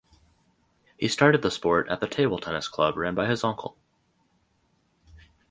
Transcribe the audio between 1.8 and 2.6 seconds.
at the table